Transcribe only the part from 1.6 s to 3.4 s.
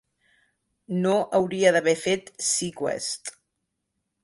d'haver fet "seaQuest".